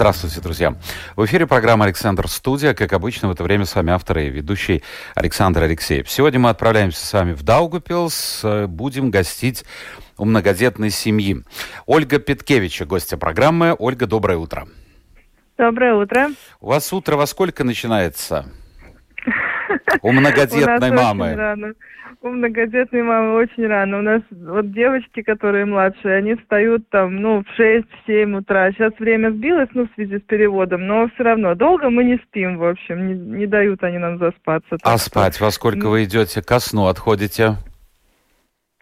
[0.00, 0.74] Здравствуйте, друзья.
[1.14, 2.72] В эфире программа «Александр Студия».
[2.72, 4.82] Как обычно, в это время с вами автор и ведущий
[5.14, 6.08] Александр Алексеев.
[6.08, 8.46] Сегодня мы отправляемся с вами в Даугупилс.
[8.68, 9.66] Будем гостить
[10.16, 11.44] у многодетной семьи.
[11.84, 13.76] Ольга Петкевича, гостья программы.
[13.78, 14.68] Ольга, доброе утро.
[15.58, 16.28] Доброе утро.
[16.62, 18.46] У вас утро во сколько начинается?
[20.00, 21.74] У многодетной мамы.
[22.22, 23.98] У многодетной мамы очень рано.
[23.98, 28.70] У нас вот девочки, которые младшие, они встают там, ну, в 6-7 утра.
[28.72, 32.58] Сейчас время сбилось, ну, в связи с переводом, но все равно долго мы не спим,
[32.58, 34.76] в общем, не, не дают они нам заспаться.
[34.82, 37.56] А спать во сколько вы идете ко сну, отходите?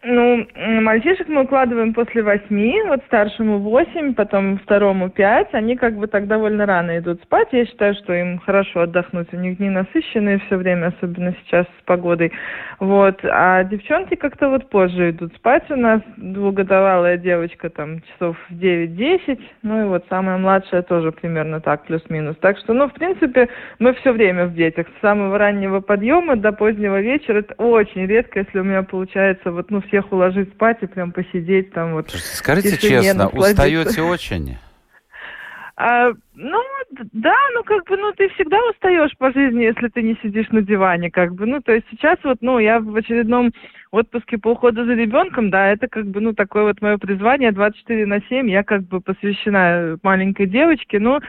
[0.01, 5.53] Ну, мальчишек мы укладываем после восьми, вот старшему восемь, потом второму пять.
[5.53, 7.49] Они как бы так довольно рано идут спать.
[7.51, 9.33] Я считаю, что им хорошо отдохнуть.
[9.33, 12.31] У них дни насыщенные все время, особенно сейчас с погодой.
[12.79, 13.19] Вот.
[13.25, 15.69] А девчонки как-то вот позже идут спать.
[15.69, 19.41] У нас двухгодовалая девочка там часов в девять-десять.
[19.63, 22.37] Ну и вот самая младшая тоже примерно так, плюс-минус.
[22.37, 24.87] Так что, ну, в принципе, мы все время в детях.
[24.97, 27.39] С самого раннего подъема до позднего вечера.
[27.39, 31.71] Это очень редко, если у меня получается вот, ну, всех уложить спать и прям посидеть
[31.73, 32.09] там вот.
[32.09, 34.57] Слушайте, скажите честно, устаете очень?
[35.81, 36.61] А, ну,
[37.13, 40.61] да, ну как бы, ну ты всегда устаешь по жизни, если ты не сидишь на
[40.61, 41.45] диване, как бы.
[41.45, 43.53] Ну, то есть сейчас вот, ну, я в очередном
[43.91, 48.05] отпуске по уходу за ребенком, да, это как бы, ну, такое вот мое призвание 24
[48.05, 51.21] на 7, я как бы посвящена маленькой девочке, ну,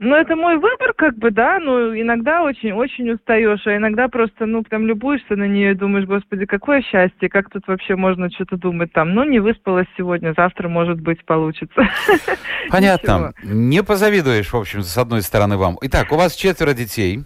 [0.00, 4.62] ну, это мой выбор, как бы, да, ну, иногда очень-очень устаешь, а иногда просто, ну,
[4.62, 8.92] прям любуешься на нее и думаешь, господи, какое счастье, как тут вообще можно что-то думать
[8.92, 11.82] там, ну, не выспалась сегодня, завтра, может быть, получится.
[12.70, 13.32] Понятно.
[13.42, 15.76] Не позавидуешь, в общем, с одной стороны вам.
[15.82, 17.24] Итак, у вас четверо детей.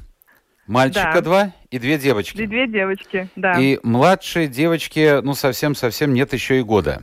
[0.67, 1.21] Мальчика да.
[1.21, 2.41] два и две девочки.
[2.41, 3.61] И две девочки, да.
[3.61, 7.03] И младшей девочке, ну, совсем-совсем нет еще и года.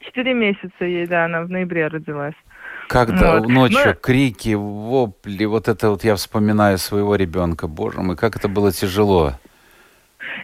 [0.00, 2.34] Четыре месяца ей, да, она в ноябре родилась.
[2.94, 3.48] Когда вот.
[3.48, 3.94] ночью Но...
[3.94, 9.34] крики, вопли, вот это вот я вспоминаю своего ребенка, боже мой, как это было тяжело.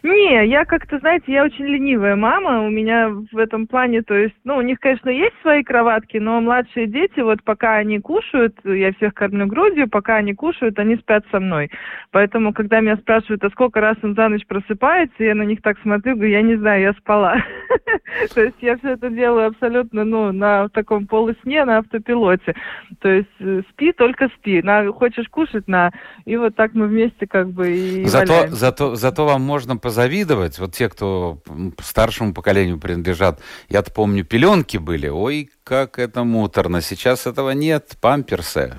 [0.03, 4.35] Не, я как-то, знаете, я очень ленивая мама, у меня в этом плане, то есть,
[4.45, 8.93] ну, у них, конечно, есть свои кроватки, но младшие дети, вот пока они кушают, я
[8.95, 11.71] всех кормлю грудью, пока они кушают, они спят со мной.
[12.11, 15.79] Поэтому, когда меня спрашивают, а сколько раз он за ночь просыпается, я на них так
[15.83, 17.37] смотрю, говорю, я не знаю, я спала.
[18.35, 22.55] То есть я все это делаю абсолютно, ну, на таком полусне, на автопилоте.
[23.01, 24.63] То есть э, спи, только спи.
[24.63, 25.91] На, хочешь кушать, на.
[26.25, 30.59] И вот так мы вместе как бы и Зато, зато, зато вам можно позавидовать.
[30.59, 31.39] Вот те, кто
[31.81, 35.09] старшему поколению принадлежат, я-то помню, пеленки были.
[35.09, 36.81] Ой, как это муторно.
[36.81, 37.97] Сейчас этого нет.
[38.01, 38.75] Памперсы.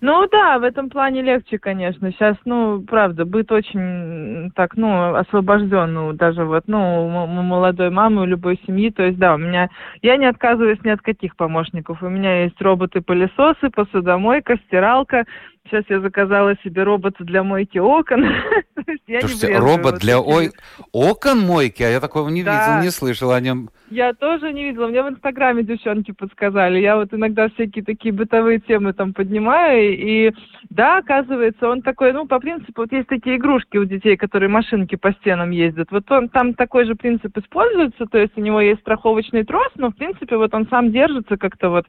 [0.00, 2.10] Ну да, в этом плане легче, конечно.
[2.10, 8.22] Сейчас, ну, правда, быт очень так, ну, освобожден, ну, даже вот, ну, у молодой мамы,
[8.22, 8.90] у любой семьи.
[8.90, 9.70] То есть, да, у меня,
[10.02, 12.02] я не отказываюсь ни от каких помощников.
[12.02, 15.24] У меня есть роботы-пылесосы, посудомойка, стиралка,
[15.64, 18.24] Сейчас я заказала себе робота для мойки окон.
[19.20, 20.50] Слушайте, робот для ой...
[20.92, 21.82] окон мойки?
[21.82, 22.52] А я такого не да.
[22.52, 23.70] видел, не слышал о нем.
[23.90, 24.86] Я тоже не видела.
[24.86, 26.78] Мне в Инстаграме девчонки подсказали.
[26.78, 29.98] Я вот иногда всякие такие бытовые темы там поднимаю.
[29.98, 30.32] И
[30.70, 34.96] да, оказывается, он такой, ну, по принципу, вот есть такие игрушки у детей, которые машинки
[34.96, 35.90] по стенам ездят.
[35.90, 39.90] Вот он там такой же принцип используется, то есть у него есть страховочный трос, но,
[39.90, 41.84] в принципе, вот он сам держится как-то вот,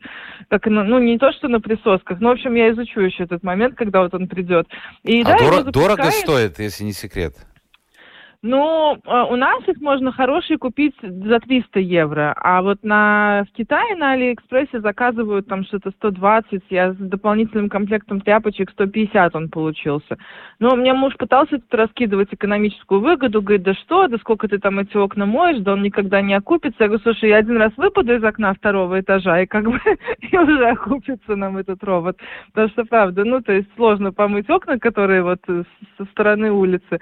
[0.50, 3.64] как, ну, не то, что на присосках, но, в общем, я изучу еще этот момент
[3.64, 4.68] момент, когда вот он придет.
[5.04, 7.13] И, а да, дор- дорого стоит, если не секрет?
[7.14, 7.53] secret.
[8.46, 13.56] Ну, а, у нас их можно хорошие купить за 300 евро, а вот на, в
[13.56, 20.18] Китае на Алиэкспрессе заказывают там что-то 120, я с дополнительным комплектом тряпочек 150 он получился.
[20.60, 24.78] Но мне муж пытался тут раскидывать экономическую выгоду, говорит, да что, да сколько ты там
[24.80, 26.84] эти окна моешь, да он никогда не окупится.
[26.84, 29.80] Я говорю, слушай, я один раз выпаду из окна второго этажа, и как бы
[30.20, 32.20] и уже окупится нам этот робот.
[32.48, 37.00] Потому что, правда, ну, то есть сложно помыть окна, которые вот со стороны улицы.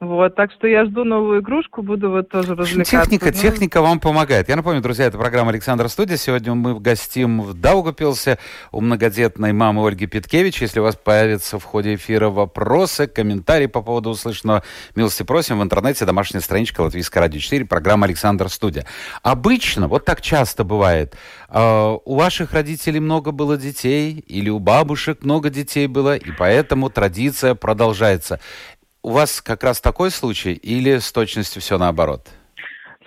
[0.00, 3.02] Вот, так что я жду новую игрушку, буду вот тоже развлекаться.
[3.02, 3.32] Техника, ну...
[3.32, 4.48] техника вам помогает.
[4.48, 6.16] Я напомню, друзья, это программа Александр Студия.
[6.16, 8.38] Сегодня мы гостим в Даугапилсе
[8.72, 10.62] у многодетной мамы Ольги Петкевич.
[10.62, 14.62] Если у вас появятся в ходе эфира вопросы, комментарии по поводу услышанного,
[14.96, 18.86] милости просим в интернете, домашняя страничка Латвийская радио 4, программа Александр Студия.
[19.22, 21.14] Обычно, вот так часто бывает,
[21.50, 26.88] э, у ваших родителей много было детей или у бабушек много детей было, и поэтому
[26.88, 28.40] традиция продолжается.
[29.02, 32.28] У вас как раз такой случай или с точностью все наоборот?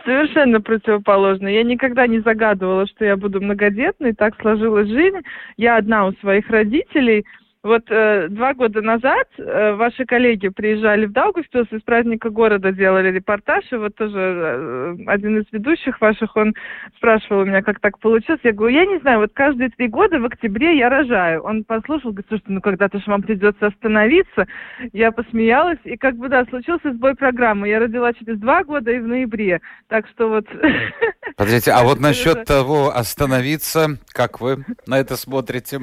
[0.03, 1.47] Совершенно противоположно.
[1.47, 4.13] Я никогда не загадывала, что я буду многодетной.
[4.13, 5.21] Так сложилась жизнь.
[5.55, 7.25] Я одна у своих родителей–
[7.63, 13.09] вот э, два года назад э, ваши коллеги приезжали в Даугавпилс из праздника города делали
[13.09, 16.53] репортаж, и вот тоже э, один из ведущих ваших, он
[16.97, 18.41] спрашивал у меня, как так получилось.
[18.43, 21.41] Я говорю, я не знаю, вот каждые три года в октябре я рожаю.
[21.43, 24.45] Он послушал, говорит, слушайте, ну когда-то же вам придется остановиться.
[24.91, 27.69] Я посмеялась, и как бы, да, случился сбой программы.
[27.69, 29.61] Я родила через два года и в ноябре.
[29.87, 30.45] Так что вот...
[31.37, 35.79] Подождите, а вот насчет того остановиться, как вы на это смотрите?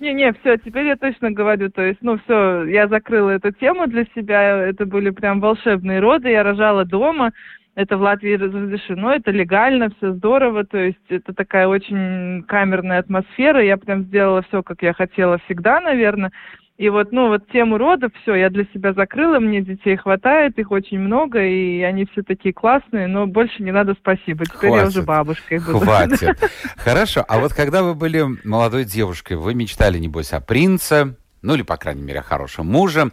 [0.00, 4.04] Не-не, все, теперь я точно говорю, то есть, ну, все, я закрыла эту тему для
[4.14, 7.32] себя, это были прям волшебные роды, я рожала дома,
[7.74, 13.62] это в Латвии разрешено, это легально, все здорово, то есть это такая очень камерная атмосфера,
[13.62, 16.30] я прям сделала все, как я хотела всегда, наверное,
[16.76, 20.72] и вот, ну, вот тему родов, все, я для себя закрыла, мне детей хватает, их
[20.72, 24.80] очень много, и они все такие классные, но больше не надо спасибо, теперь Хватит.
[24.80, 25.78] я уже бабушкой буду.
[25.78, 26.36] Хватит.
[26.76, 31.62] Хорошо, а вот когда вы были молодой девушкой, вы мечтали, небось, о принце, ну или,
[31.62, 33.12] по крайней мере, о хорошем муже,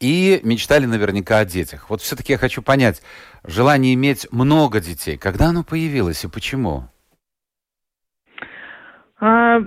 [0.00, 1.88] и мечтали наверняка о детях.
[1.88, 3.02] Вот все-таки я хочу понять,
[3.44, 6.88] желание иметь много детей, когда оно появилось и почему?
[9.20, 9.60] А,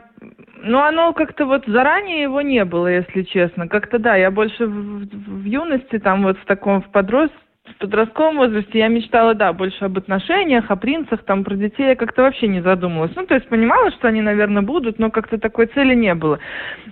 [0.62, 3.68] ну, оно как-то вот заранее его не было, если честно.
[3.68, 7.34] Как-то да, я больше в, в, в юности, там вот в таком, в подрост,
[7.66, 11.96] в подростковом возрасте я мечтала, да, больше об отношениях, о принцах, там, про детей я
[11.96, 13.16] как-то вообще не задумывалась.
[13.16, 16.40] Ну, то есть понимала, что они, наверное, будут, но как-то такой цели не было.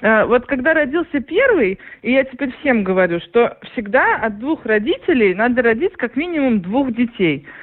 [0.02, 5.34] А, вот когда родился первый, и я теперь всем говорю, что всегда от двух родителей
[5.34, 7.46] надо родить как минимум двух детей–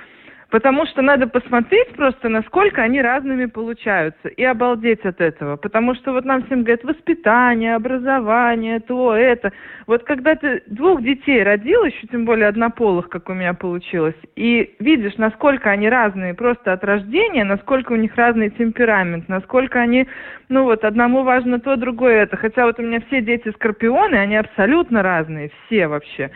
[0.54, 5.56] Потому что надо посмотреть просто, насколько они разными получаются, и обалдеть от этого.
[5.56, 9.52] Потому что вот нам всем говорят, воспитание, образование, то, это.
[9.88, 14.76] Вот когда ты двух детей родил, еще тем более однополых, как у меня получилось, и
[14.78, 20.06] видишь, насколько они разные просто от рождения, насколько у них разный темперамент, насколько они,
[20.48, 22.36] ну вот, одному важно то, другое это.
[22.36, 26.30] Хотя вот у меня все дети скорпионы, они абсолютно разные, все вообще.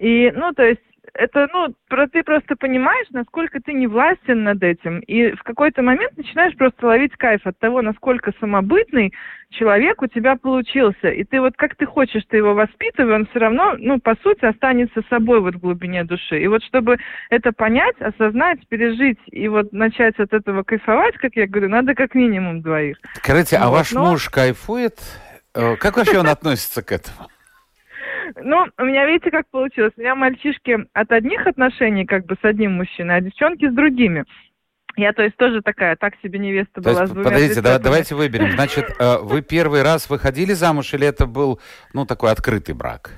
[0.00, 0.80] И, ну, то есть
[1.14, 1.74] это, ну,
[2.12, 5.00] ты просто понимаешь, насколько ты не властен над этим.
[5.00, 9.12] И в какой-то момент начинаешь просто ловить кайф от того, насколько самобытный
[9.50, 11.08] человек у тебя получился.
[11.08, 14.44] И ты вот как ты хочешь, ты его воспитывай, он все равно, ну, по сути,
[14.44, 16.40] останется собой вот в глубине души.
[16.40, 16.98] И вот чтобы
[17.30, 22.14] это понять, осознать, пережить и вот начать от этого кайфовать, как я говорю, надо как
[22.14, 22.98] минимум двоих.
[23.14, 24.06] Скажите, а вот, а ваш но...
[24.10, 24.98] муж кайфует?
[25.54, 27.28] Э, как вообще он относится к этому?
[28.36, 29.92] Ну, у меня, видите, как получилось.
[29.96, 34.24] У меня мальчишки от одних отношений, как бы с одним мужчиной, а девчонки с другими.
[34.96, 37.78] Я, то есть, тоже такая, так себе невеста то была есть, с двумя Подождите, да,
[37.78, 38.50] давайте выберем.
[38.52, 41.60] Значит, э, вы первый раз выходили замуж или это был,
[41.94, 43.12] ну, такой открытый брак?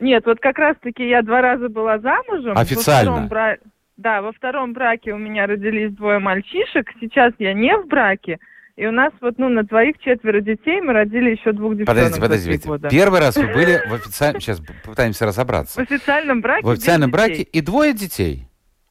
[0.00, 2.56] Нет, вот как раз-таки я два раза была замужем.
[2.56, 3.26] Официально?
[3.26, 3.56] Бра...
[3.96, 6.90] Да, во втором браке у меня родились двое мальчишек.
[7.00, 8.38] Сейчас я не в браке.
[8.78, 11.96] И у нас вот, ну, на двоих четверо детей мы родили еще двух девчонок.
[11.96, 12.68] Подождите, подождите.
[12.68, 12.88] Года.
[12.88, 14.40] Первый раз вы были в официальном...
[14.40, 15.80] Сейчас попытаемся разобраться.
[15.80, 18.46] В официальном браке В официальном браке и двое детей?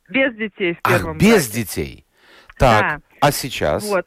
[0.10, 1.62] Без детей в первом Ах, без браке.
[1.62, 2.06] детей.
[2.60, 3.00] Так, да.
[3.22, 3.89] а сейчас?
[3.89, 4.06] Вот.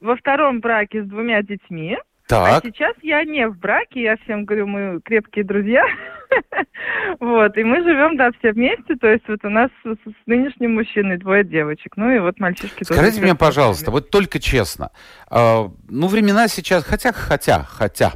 [0.00, 1.96] Во втором браке с двумя детьми.
[2.30, 2.64] Так.
[2.64, 5.84] А сейчас я не в браке, я всем говорю, мы крепкие друзья.
[7.20, 11.18] вот, и мы живем, да, все вместе, то есть вот у нас с, нынешним мужчиной
[11.18, 13.22] двое девочек, ну и вот мальчишки Скажите тоже.
[13.22, 14.92] мне, пожалуйста, вот только честно,
[15.28, 18.12] э, ну времена сейчас, хотя, хотя, хотя,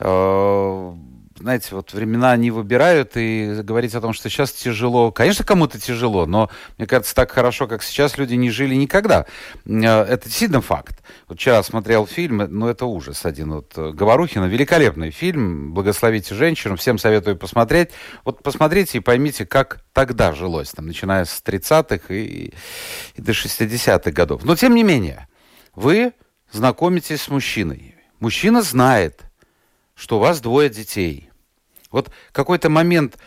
[0.00, 0.92] э,
[1.42, 6.24] знаете, вот времена они выбирают, и говорить о том, что сейчас тяжело, конечно, кому-то тяжело,
[6.24, 9.26] но, мне кажется, так хорошо, как сейчас, люди не жили никогда.
[9.66, 11.02] Э, это действительно факт.
[11.26, 13.54] Вот вчера смотрел фильм, ну, это ужас один.
[13.54, 17.90] Вот э, Говорухина, великолепный фильм, «Благословите женщину», всем советую посмотреть.
[18.24, 22.52] Вот посмотрите и поймите, как тогда жилось, там, начиная с 30-х и,
[23.16, 24.44] и до 60-х годов.
[24.44, 25.26] Но, тем не менее,
[25.74, 26.12] вы
[26.52, 27.96] знакомитесь с мужчиной.
[28.20, 29.22] Мужчина знает,
[29.96, 31.28] что у вас двое детей–
[31.92, 33.18] вот какой-то момент,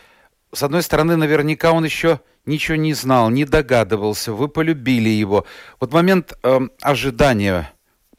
[0.52, 5.46] с одной стороны, наверняка он еще ничего не знал, не догадывался, вы полюбили его.
[5.80, 7.72] Вот момент э, ожидания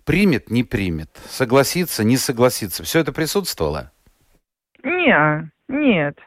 [0.03, 2.83] примет, не примет, согласится, не согласится.
[2.83, 3.91] Все это присутствовало?
[4.83, 6.17] Не, нет.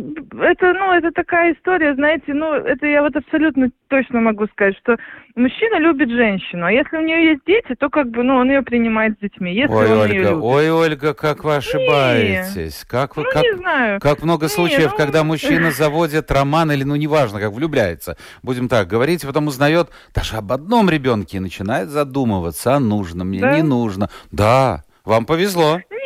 [0.00, 4.96] Это, ну, это такая история, знаете, ну, это я вот абсолютно точно могу сказать, что
[5.34, 8.62] мужчина любит женщину, а если у нее есть дети, то как бы, ну, он ее
[8.62, 9.54] принимает с детьми.
[9.54, 10.42] Если ой, он Ольга, ее любит.
[10.42, 12.82] ой, Ольга, как вы ошибаетесь.
[12.84, 12.88] Не.
[12.88, 14.00] Как вы, ну, как, не знаю.
[14.00, 14.96] Как много не, случаев, ну...
[14.96, 20.36] когда мужчина заводит роман или, ну, неважно, как влюбляется, будем так говорить, потом узнает даже
[20.36, 23.56] об одном ребенке и начинает задумываться, а нужно мне, да?
[23.56, 24.08] не нужно.
[24.30, 25.80] Да, вам повезло.
[25.90, 25.99] Не,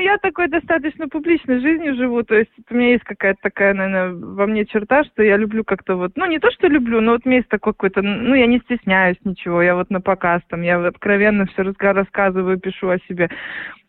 [0.00, 4.46] я такой достаточно публичной жизнью живу, то есть у меня есть какая-то такая, наверное, во
[4.46, 7.28] мне черта, что я люблю как-то вот, ну, не то, что люблю, но вот у
[7.28, 10.84] меня есть такой какой-то, ну, я не стесняюсь ничего, я вот на показ там, я
[10.84, 13.28] откровенно все рассказываю, пишу о себе.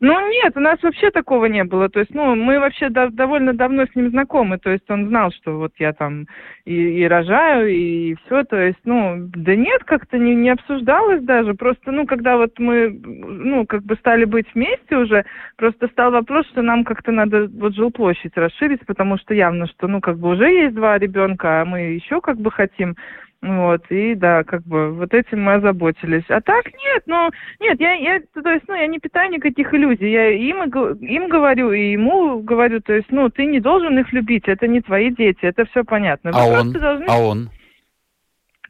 [0.03, 1.87] Ну, нет, у нас вообще такого не было.
[1.87, 4.57] То есть, ну, мы вообще до, довольно давно с ним знакомы.
[4.57, 6.25] То есть, он знал, что вот я там
[6.65, 8.43] и, и рожаю, и все.
[8.43, 11.53] То есть, ну, да нет, как-то не, не обсуждалось даже.
[11.53, 15.23] Просто, ну, когда вот мы, ну, как бы стали быть вместе уже,
[15.55, 20.01] просто стал вопрос, что нам как-то надо вот жилплощадь расширить, потому что явно, что, ну,
[20.01, 22.95] как бы уже есть два ребенка, а мы еще как бы хотим.
[23.43, 26.23] Вот, и да, как бы вот этим мы озаботились.
[26.29, 27.29] А так нет, ну,
[27.59, 30.11] нет, я, я, то есть, ну, я не питаю никаких иллюзий.
[30.11, 34.47] Я им, им говорю, и ему говорю, то есть, ну, ты не должен их любить,
[34.47, 36.31] это не твои дети, это все понятно.
[36.31, 36.71] Вы а он?
[36.71, 37.05] Должны...
[37.07, 37.49] А он?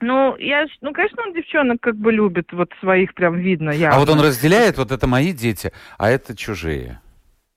[0.02, 3.72] Ну, я, ну, конечно, он девчонок как бы любит, вот своих прям видно.
[3.72, 3.96] Явно.
[3.96, 7.00] А вот он разделяет, вот это мои дети, а это чужие.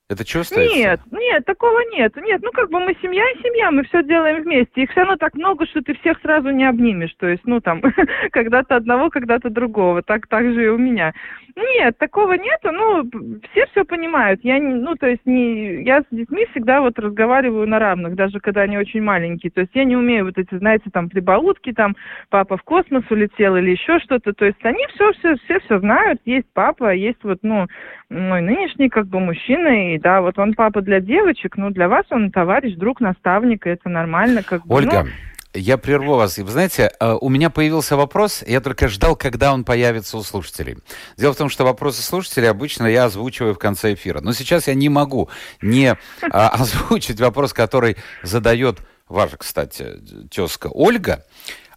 [0.07, 0.75] Это чувствуется?
[0.75, 2.15] Нет, нет, такого нет.
[2.17, 4.83] Нет, ну как бы мы семья и семья, мы все делаем вместе.
[4.83, 7.15] Их все равно так много, что ты всех сразу не обнимешь.
[7.17, 7.81] То есть, ну там,
[8.31, 10.03] когда-то одного, когда-то другого.
[10.03, 11.13] Так, так же и у меня.
[11.55, 12.71] Нет, такого нету.
[12.71, 13.09] Ну,
[13.51, 14.41] все все понимают.
[14.43, 18.39] Я, не, ну, то есть, не, я с детьми всегда вот разговариваю на равных, даже
[18.41, 19.51] когда они очень маленькие.
[19.51, 21.95] То есть, я не умею вот эти, знаете, там, прибаутки, там,
[22.29, 24.33] папа в космос улетел или еще что-то.
[24.33, 26.19] То есть, они все, все, все, все знают.
[26.25, 27.67] Есть папа, есть вот, ну,
[28.09, 32.05] мой нынешний, как бы, мужчина, и да, вот он папа для девочек, ну, для вас
[32.11, 34.75] он товарищ, друг, наставник, и это нормально, как бы.
[34.75, 35.09] Ольга, ну,
[35.55, 36.37] я прерву вас.
[36.37, 40.77] Вы знаете, э, у меня появился вопрос, я только ждал, когда он появится у слушателей.
[41.17, 44.21] Дело в том, что вопросы слушателей обычно я озвучиваю в конце эфира.
[44.21, 45.29] Но сейчас я не могу
[45.61, 45.95] не
[46.31, 49.93] а, озвучить вопрос, который задает ваша, кстати,
[50.29, 51.25] тезка Ольга.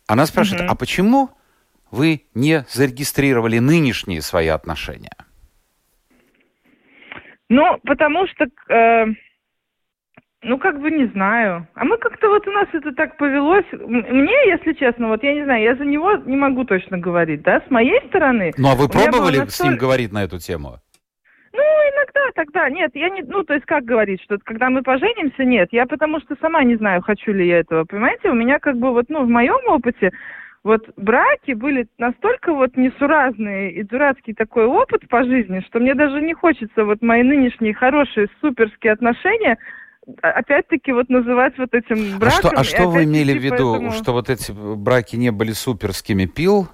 [0.07, 1.31] Она спрашивает, а почему
[1.91, 5.13] вы не зарегистрировали нынешние свои отношения?
[7.49, 8.47] Ну, потому что...
[8.69, 9.07] Э,
[10.43, 11.67] ну, как бы не знаю.
[11.75, 13.67] А мы как-то вот у нас это так повелось.
[13.73, 17.61] Мне, если честно, вот я не знаю, я за него не могу точно говорить, да,
[17.67, 18.52] с моей стороны.
[18.57, 19.50] Ну, а вы пробовали настоль...
[19.50, 20.76] с ним говорить на эту тему?
[21.52, 25.45] Ну, иногда тогда, нет, я не, ну, то есть как говорить, что когда мы поженимся,
[25.45, 28.76] нет, я потому что сама не знаю, хочу ли я этого, понимаете, у меня как
[28.76, 30.12] бы вот, ну, в моем опыте,
[30.65, 36.21] вот браки были настолько вот несуразные и дурацкий такой опыт по жизни, что мне даже
[36.21, 39.59] не хочется вот мои нынешние хорошие суперские отношения
[40.23, 42.27] а, опять-таки вот называть вот этим браком.
[42.27, 43.91] А что, а что вы имели в виду, этому...
[43.93, 46.27] что вот эти браки не были суперскими?
[46.27, 46.69] Пил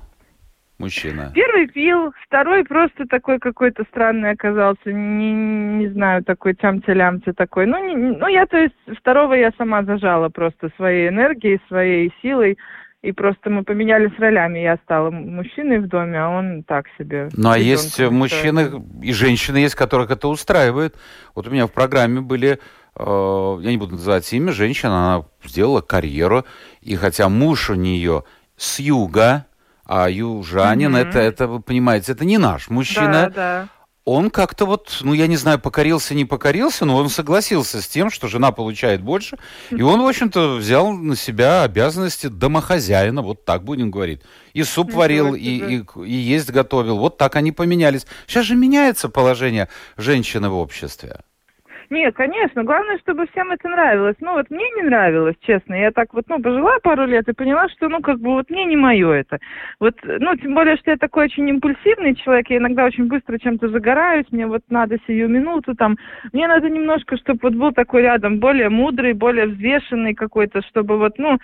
[0.79, 1.31] мужчина?
[1.35, 7.67] Первый пил, второй просто такой какой-то странный оказался, не, не знаю, такой тямте-лямте такой.
[7.67, 12.57] Ну, не, ну, я, то есть, второго я сама зажала просто своей энергией, своей силой.
[13.05, 14.61] И просто мы поменялись ролями.
[14.61, 17.29] Я стала мужчиной в доме, а он так себе.
[17.35, 20.97] Ну, а есть мужчины и женщины есть, которых это устраивает.
[21.35, 22.59] Вот у меня в программе были,
[22.97, 26.47] э, я не буду называть имя, женщина, она сделала карьеру.
[26.81, 28.25] И хотя муж у нее
[28.57, 29.45] с юга,
[29.85, 31.09] а южанин, mm-hmm.
[31.09, 33.29] это, это, вы понимаете, это не наш мужчина.
[33.29, 33.69] Да, да
[34.05, 38.11] он как-то вот, ну, я не знаю, покорился, не покорился, но он согласился с тем,
[38.11, 39.39] что жена получает больше.
[39.71, 44.21] И он, в общем-то, взял на себя обязанности домохозяина, вот так будем говорить.
[44.53, 46.99] И суп варил, и, и, и есть готовил.
[46.99, 48.07] Вот так они поменялись.
[48.27, 51.21] Сейчас же меняется положение женщины в обществе.
[51.91, 52.65] Нет, конечно.
[52.65, 54.17] Главное, чтобы всем это нравилось.
[54.21, 55.75] Ну, вот мне не нравилось, честно.
[55.75, 58.65] Я так вот, ну, пожила пару лет и поняла, что, ну, как бы вот мне
[58.65, 59.39] не мое это.
[59.81, 62.49] Вот, ну, тем более, что я такой очень импульсивный человек.
[62.51, 64.27] Я иногда очень быстро чем-то загораюсь.
[64.31, 65.97] Мне вот надо сию минуту там.
[66.33, 71.19] Мне надо немножко, чтобы вот был такой рядом более мудрый, более взвешенный какой-то, чтобы вот,
[71.19, 71.39] ну,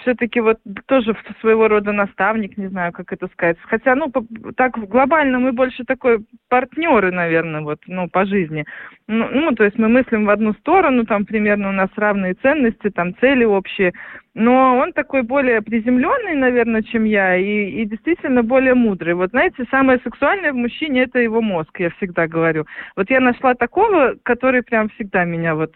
[0.00, 3.56] все-таки вот тоже своего рода наставник, не знаю, как это сказать.
[3.62, 4.24] Хотя, ну, по,
[4.56, 8.64] так глобально мы больше такой партнеры, наверное, вот, ну, по жизни.
[9.08, 12.90] Ну, ну, то есть мы мыслим в одну сторону, там примерно у нас равные ценности,
[12.90, 13.92] там цели общие.
[14.34, 19.14] Но он такой более приземленный, наверное, чем я, и, и действительно более мудрый.
[19.14, 22.66] Вот знаете, самое сексуальное в мужчине это его мозг, я всегда говорю.
[22.96, 25.72] Вот я нашла такого, который прям всегда меня вот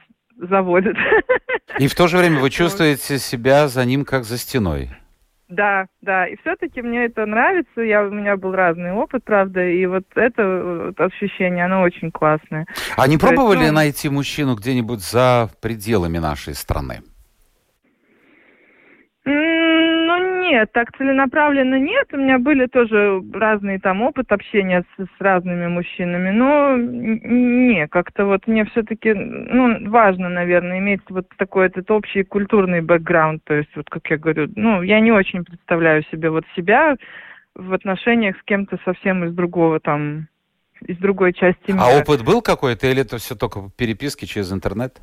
[0.48, 0.96] заводит.
[1.78, 4.90] И в то же время вы чувствуете себя за ним как за стеной.
[5.48, 7.80] Да, да, и все-таки мне это нравится.
[7.80, 12.66] Я, у меня был разный опыт, правда, и вот это вот ощущение, оно очень классное.
[12.96, 13.74] А не пробовали есть, ну...
[13.74, 17.00] найти мужчину где-нибудь за пределами нашей страны?
[20.50, 22.08] Нет, так целенаправленно нет.
[22.12, 26.30] У меня были тоже разные там опыт общения с, с разными мужчинами.
[26.30, 32.80] Но не, как-то вот мне все-таки, ну, важно, наверное, иметь вот такой этот общий культурный
[32.80, 33.44] бэкграунд.
[33.44, 36.96] То есть, вот как я говорю, ну, я не очень представляю себе вот себя
[37.54, 40.26] в отношениях с кем-то совсем из другого там
[40.84, 41.80] из другой части мира.
[41.80, 45.00] А опыт был какой-то или это все только переписки через интернет?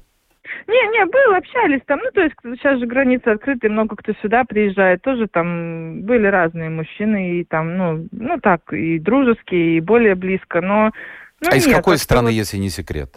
[0.67, 4.43] Не, не, был, общались там, ну, то есть сейчас же границы открыты, много кто сюда
[4.43, 10.15] приезжает, тоже там были разные мужчины, и там, ну, ну так, и дружеские, и более
[10.15, 10.91] близко, но...
[11.41, 13.15] Ну, а из нет, какой как-то страны, вот- если не секрет?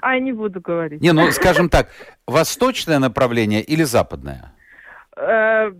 [0.00, 1.00] А, я не буду говорить.
[1.00, 1.88] Не, ну, скажем так,
[2.26, 4.52] восточное направление или западное?
[5.16, 5.70] Э,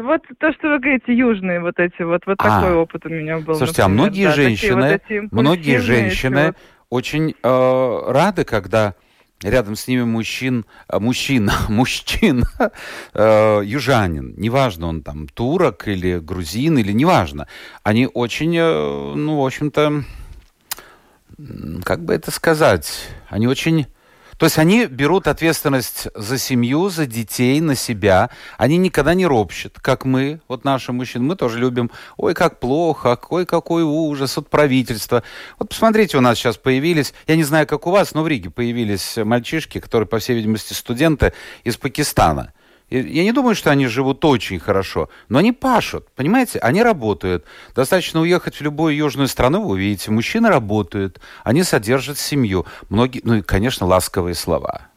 [0.00, 2.60] Вот то, что вы говорите, южные вот эти вот, вот А.
[2.60, 3.54] такой опыт у меня был.
[3.54, 6.56] Слушайте, а например, многие да, женщины, вот многие женщины эти
[6.90, 8.94] очень э, рады, когда
[9.42, 12.44] рядом с ними мужчин, э, мужчина, мужчин,
[13.14, 17.46] э, южанин, неважно, он там турок или грузин, или неважно.
[17.82, 20.04] Они очень, э, ну, в общем-то,
[21.84, 23.86] как бы это сказать, они очень...
[24.38, 28.30] То есть они берут ответственность за семью, за детей, на себя.
[28.56, 31.24] Они никогда не ропщут, как мы, вот наши мужчины.
[31.24, 35.24] Мы тоже любим, ой, как плохо, ой, какой ужас, вот правительство.
[35.58, 38.50] Вот посмотрите, у нас сейчас появились, я не знаю, как у вас, но в Риге
[38.50, 41.32] появились мальчишки, которые, по всей видимости, студенты
[41.64, 42.52] из Пакистана.
[42.90, 46.58] Я не думаю, что они живут очень хорошо, но они пашут, понимаете?
[46.60, 47.44] Они работают.
[47.76, 52.64] Достаточно уехать в любую южную страну, вы увидите, мужчины работают, они содержат семью.
[52.88, 54.88] Многие, ну и, конечно, ласковые слова.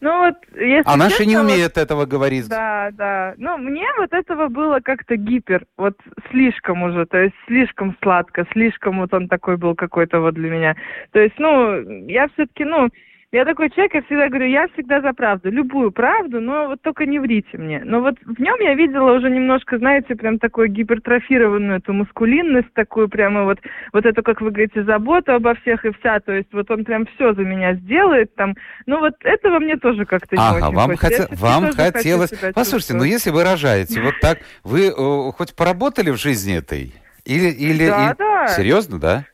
[0.00, 2.48] Ну вот, если А наши не честно, вот- умеют этого говорить.
[2.48, 3.34] Да, да.
[3.36, 5.94] Ну, мне вот этого было как-то гипер, вот
[6.30, 10.76] слишком уже, то есть слишком сладко, слишком вот он такой был какой-то вот для меня.
[11.10, 12.88] То есть, ну, я все-таки, ну,
[13.30, 17.04] я такой человек, я всегда говорю, я всегда за правду, любую правду, но вот только
[17.04, 17.82] не врите мне.
[17.84, 23.10] Но вот в нем я видела уже немножко, знаете, прям такую гипертрофированную эту маскулинность, такую
[23.10, 23.58] прямо вот,
[23.92, 27.04] вот эту, как вы говорите, заботу обо всех и вся, то есть вот он прям
[27.14, 28.54] все за меня сделает там.
[28.86, 31.08] Ну вот этого мне тоже как-то не Ага, очень вам, хочется.
[31.10, 32.32] Я хоте- всё-таки вам хотелось...
[32.54, 36.94] Послушайте, ну если вы рожаете вот так, вы э, хоть поработали в жизни этой?
[37.26, 38.46] Или, или Да, и- да.
[38.48, 39.24] Серьезно, да?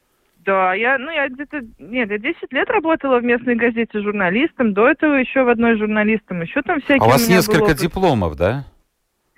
[0.45, 4.89] Да, я, ну, я где-то, нет, я 10 лет работала в местной газете журналистом, до
[4.89, 7.79] этого еще в одной журналистом, еще там всякие А у вас был несколько опыт.
[7.79, 8.65] дипломов, да?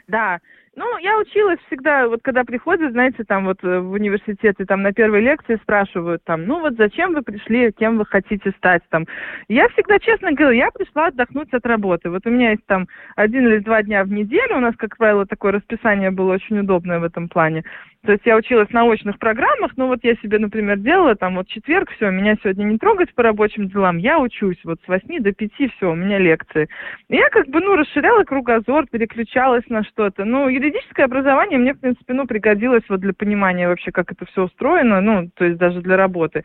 [0.09, 0.39] Да.
[0.79, 4.83] Ну, я училась всегда, вот когда приходят, знаете, там вот э, в университет, и там
[4.83, 9.07] на первой лекции спрашивают там, ну вот зачем вы пришли, кем вы хотите стать там.
[9.49, 12.11] Я всегда честно говорю, я пришла отдохнуть от работы.
[12.11, 15.25] Вот у меня есть там один или два дня в неделю, у нас, как правило,
[15.25, 17.65] такое расписание было очень удобное в этом плане.
[18.07, 21.49] То есть я училась на очных программах, но вот я себе, например, делала там вот
[21.49, 25.33] четверг, все, меня сегодня не трогать по рабочим делам, я учусь вот с 8 до
[25.33, 26.69] 5, все, у меня лекции.
[27.09, 30.25] И я как бы, ну, расширяла кругозор, переключалась на что-то.
[30.25, 34.45] Ну, юридическое образование мне, в принципе, ну, пригодилось вот для понимания вообще, как это все
[34.45, 36.45] устроено, ну, то есть даже для работы.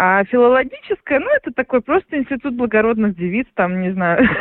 [0.00, 4.26] А филологическое, ну, это такой просто институт благородных девиц, там, не знаю.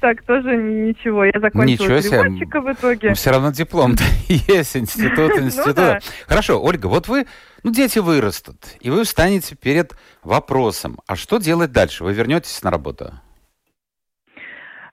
[0.00, 1.24] Так, тоже ничего.
[1.24, 2.22] Я закончила Ничего себе.
[2.22, 3.14] переводчика в итоге.
[3.14, 3.92] Все равно диплом
[4.28, 6.02] есть, институт, Ну институт.
[6.26, 7.26] Хорошо, Ольга, вот вы,
[7.62, 9.92] ну, дети вырастут, и вы встанете перед
[10.24, 12.02] вопросом, а что делать дальше?
[12.02, 13.12] Вы вернетесь на работу?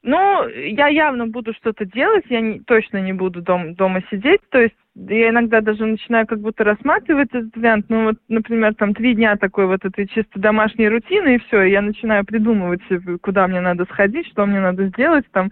[0.03, 4.59] Ну, я явно буду что-то делать, я не- точно не буду дом- дома сидеть, то
[4.59, 9.15] есть я иногда даже начинаю как будто рассматривать этот вариант, ну вот, например, там три
[9.15, 12.81] дня такой вот этой чисто домашней рутины, и все, я начинаю придумывать,
[13.21, 15.49] куда мне надо сходить, что мне надо сделать там,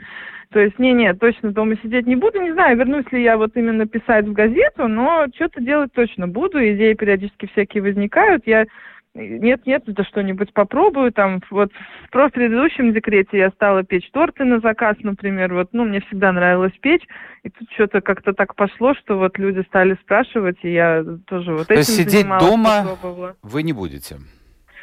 [0.51, 3.87] то есть, не-не, точно дома сидеть не буду, не знаю, вернусь ли я вот именно
[3.87, 8.65] писать в газету, но что-то делать точно буду, идеи периодически всякие возникают, я
[9.13, 11.11] нет-нет, это что-нибудь попробую.
[11.11, 11.71] Там вот
[12.11, 15.53] в предыдущем декрете я стала печь торты на заказ, например.
[15.53, 17.03] Вот, ну, мне всегда нравилось печь.
[17.43, 21.67] И тут что-то как-то так пошло, что вот люди стали спрашивать, и я тоже вот
[21.67, 23.35] То этим сидеть дома попробовала.
[23.41, 24.17] Вы не будете.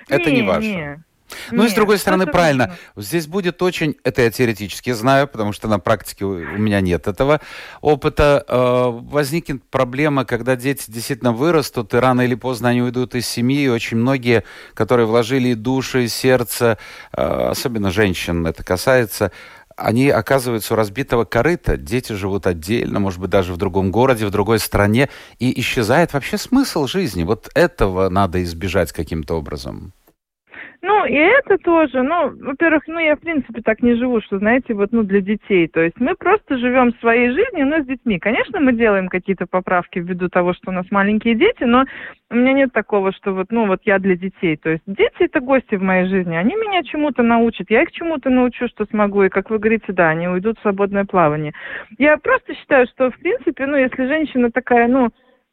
[0.09, 0.67] Это не, ваше.
[0.67, 1.05] Не,
[1.51, 3.03] Ну и с другой стороны, правильно, нужно.
[3.03, 7.07] здесь будет очень, это я теоретически знаю, потому что на практике у у меня нет
[7.07, 7.41] этого
[7.81, 13.27] опыта, э, возникнет проблема, когда дети действительно вырастут, и рано или поздно они уйдут из
[13.27, 16.79] семьи, и очень многие, которые вложили и души, и сердце,
[17.13, 19.33] э, особенно женщин это касается,
[19.77, 21.77] они оказываются у разбитого корыта.
[21.77, 26.37] Дети живут отдельно, может быть, даже в другом городе, в другой стране, и исчезает вообще
[26.37, 27.23] смысл жизни.
[27.23, 29.93] Вот этого надо избежать каким-то образом.
[30.81, 34.75] Ну, и это тоже, ну, во-первых, ну, я, в принципе, так не живу, что, знаете,
[34.75, 35.67] вот, ну, для детей.
[35.67, 38.21] То есть мы просто живем своей жизнью, но с детьми.
[38.21, 41.85] Конечно, мы делаем какие-то поправки ввиду того, что у нас маленькие дети, но
[42.31, 44.57] у меня нет такого, что вот, ну, вот я для детей.
[44.57, 46.37] То есть дети– это гости в моей жизни.
[46.37, 49.25] Они меня чему-то научат, я их чему-то научу, что смогу.
[49.25, 51.55] И, как вы говорите, да, они уйдут в свободное плавание.
[51.99, 55.11] Я просто считаю, что, в принципе, ну, если женщина такая, ну,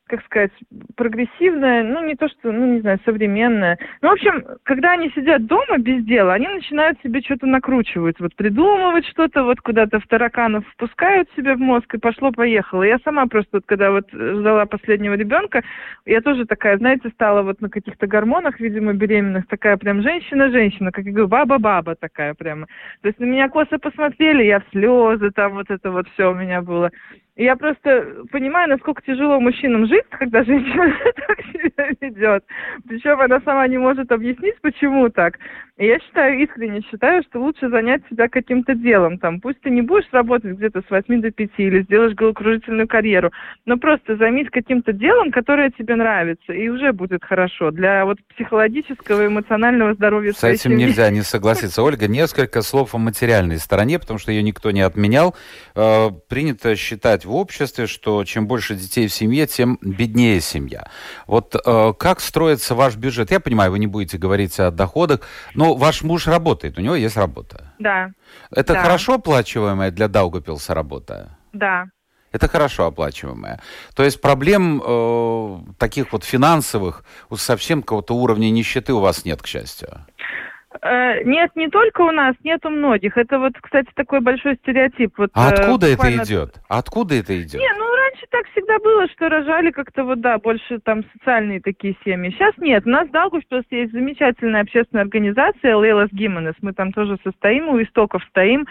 [0.07, 0.51] как сказать,
[0.95, 3.77] прогрессивная, ну, не то что, ну, не знаю, современная.
[4.01, 8.35] Ну, в общем, когда они сидят дома без дела, они начинают себе что-то накручивать, вот
[8.35, 12.83] придумывать что-то, вот куда-то в тараканов впускают себе в мозг, и пошло-поехало.
[12.83, 15.63] Я сама просто, вот, когда вот ждала последнего ребенка,
[16.05, 21.05] я тоже такая, знаете, стала вот на каких-то гормонах, видимо, беременных, такая прям женщина-женщина, как
[21.05, 22.67] я говорю, баба-баба такая прямо.
[23.01, 26.35] То есть на меня косо посмотрели, я в слезы, там вот это вот все у
[26.35, 26.91] меня было.
[27.37, 30.95] Я просто понимаю, насколько тяжело мужчинам жить, когда женщина
[31.27, 32.45] так себя ведет.
[32.87, 35.37] Причем она сама не может объяснить, почему так.
[35.77, 39.17] И я считаю, искренне считаю, что лучше занять себя каким-то делом.
[39.17, 43.31] Там, пусть ты не будешь работать где-то с 8 до 5 или сделаешь головокружительную карьеру,
[43.65, 49.23] но просто займись каким-то делом, которое тебе нравится, и уже будет хорошо для вот психологического
[49.23, 50.85] и эмоционального здоровья С этим семьи.
[50.85, 51.83] нельзя не согласиться.
[51.83, 55.35] Ольга, несколько слов о материальной стороне, потому что ее никто не отменял.
[55.75, 60.89] Э, принято считать в обществе, что чем больше детей в семье, тем беднее семья.
[61.27, 63.31] Вот э, как строится ваш бюджет?
[63.31, 65.21] Я понимаю, вы не будете говорить о доходах,
[65.53, 67.73] но ваш муж работает, у него есть работа.
[67.79, 68.11] Да.
[68.51, 68.81] Это да.
[68.81, 71.37] хорошо оплачиваемая для Даугапилса работа?
[71.53, 71.85] Да.
[72.35, 73.61] Это хорошо оплачиваемая.
[73.95, 79.47] То есть проблем э, таких вот финансовых, совсем какого-то уровня нищеты у вас нет, к
[79.47, 80.05] счастью.
[80.85, 83.17] Э, нет, не только у нас, нет у многих.
[83.17, 85.17] Это вот, кстати, такой большой стереотип.
[85.17, 86.21] Вот, а откуда буквально...
[86.21, 86.61] это идет?
[86.69, 87.59] Откуда это идет?
[87.59, 91.95] Не, ну раньше так всегда было, что рожали как-то вот, да, больше там социальные такие
[92.05, 92.29] семьи.
[92.29, 92.85] Сейчас нет.
[92.85, 96.53] У нас в Даугавпилсе есть замечательная общественная организация Лейлас Гимменес.
[96.61, 98.67] Мы там тоже состоим, у истоков стоим.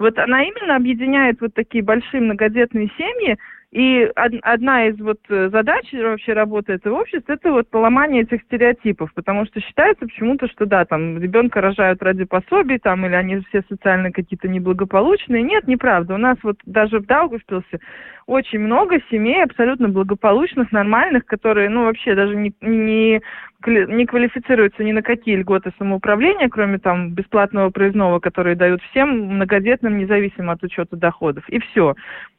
[0.00, 3.38] Вот она именно объединяет вот такие большие многодетные семьи,
[3.72, 9.14] и одна из вот э, задач вообще работы этого общества это вот поломание этих стереотипов,
[9.14, 13.62] потому что считается почему-то, что да, там ребенка рожают ради пособий, там, или они все
[13.70, 15.42] социально какие-то неблагополучные.
[15.42, 16.14] Нет, неправда.
[16.14, 17.80] У нас вот даже в Даугавпилсе
[18.26, 23.22] очень много семей абсолютно благополучных, нормальных, которые, ну, вообще даже не, не
[23.66, 29.98] не квалифицируются ни на какие льготы самоуправления, кроме там бесплатного проездного, которые дают всем многодетным,
[29.98, 31.48] независимо от учета доходов.
[31.48, 31.94] И все.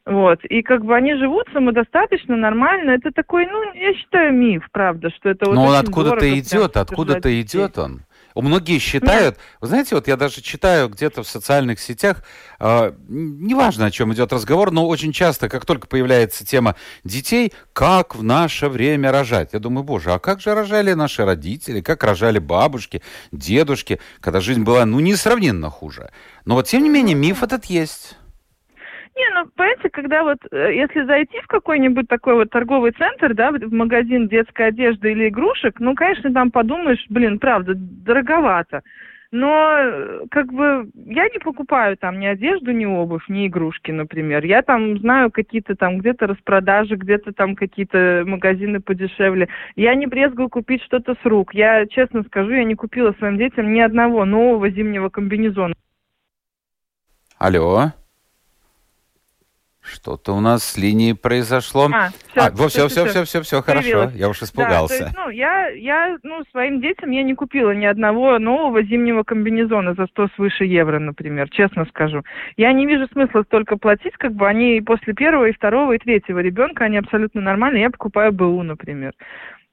[0.05, 0.43] Вот.
[0.45, 2.91] И как бы они живут самодостаточно, нормально.
[2.91, 7.41] Это такой, ну, я считаю, миф, правда, что это вот Но он откуда-то идет, откуда-то
[7.41, 8.01] идет он.
[8.35, 9.45] У Многие считают, Нет.
[9.61, 12.23] вы знаете, вот я даже читаю где-то в социальных сетях,
[12.59, 18.15] э, неважно, о чем идет разговор, но очень часто, как только появляется тема детей, как
[18.15, 19.49] в наше время рожать.
[19.53, 24.63] Я думаю, боже, а как же рожали наши родители, как рожали бабушки, дедушки, когда жизнь
[24.63, 26.09] была, ну, несравненно хуже.
[26.45, 28.17] Но вот, тем не менее, миф этот есть.
[29.15, 33.51] Не, ну, понимаете, когда вот, э, если зайти в какой-нибудь такой вот торговый центр, да,
[33.51, 38.81] в магазин детской одежды или игрушек, ну, конечно, там подумаешь, блин, правда, дороговато.
[39.31, 44.45] Но, э, как бы, я не покупаю там ни одежду, ни обувь, ни игрушки, например.
[44.45, 49.47] Я там знаю какие-то там где-то распродажи, где-то там какие-то магазины подешевле.
[49.75, 51.53] Я не брезгую купить что-то с рук.
[51.53, 55.73] Я, честно скажу, я не купила своим детям ни одного нового зимнего комбинезона.
[57.39, 58.02] Алло.
[59.83, 61.89] Что-то у нас с линией произошло.
[61.93, 64.11] А, все, а, все, все, все, все, все, все, хорошо.
[64.15, 64.99] Я уж испугался.
[64.99, 69.23] Да, есть, ну, я, я, ну, своим детям я не купила ни одного нового зимнего
[69.23, 72.23] комбинезона за 100 свыше евро, например, честно скажу.
[72.55, 76.39] Я не вижу смысла столько платить, как бы они после первого, и второго, и третьего
[76.39, 77.83] ребенка, они абсолютно нормальные.
[77.83, 79.13] Я покупаю БУ, например.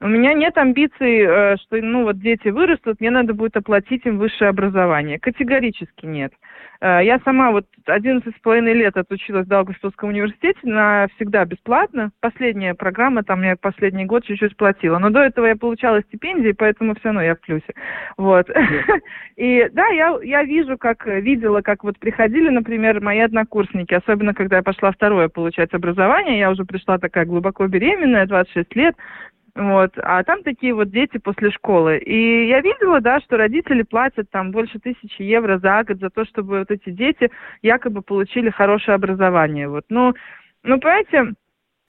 [0.03, 4.17] У меня нет амбиций, э, что, ну, вот дети вырастут, мне надо будет оплатить им
[4.17, 5.19] высшее образование.
[5.19, 6.33] Категорически нет.
[6.81, 12.09] Э, я сама вот 11 с половиной лет отучилась в Даугавпилском университете на всегда бесплатно.
[12.19, 14.97] Последняя программа, там я последний год чуть-чуть платила.
[14.97, 17.71] Но до этого я получала стипендии, поэтому все равно я в плюсе.
[18.17, 18.49] Вот.
[19.35, 24.57] И да, я, я вижу, как видела, как вот приходили, например, мои однокурсники, особенно когда
[24.57, 28.95] я пошла второе получать образование, я уже пришла такая глубоко беременная, 26 лет,
[29.55, 29.91] вот.
[29.97, 31.97] А там такие вот дети после школы.
[31.97, 36.25] И я видела, да, что родители платят там больше тысячи евро за год за то,
[36.25, 37.29] чтобы вот эти дети
[37.61, 39.67] якобы получили хорошее образование.
[39.67, 39.83] Вот.
[39.89, 40.13] Ну,
[40.63, 41.33] ну, понимаете,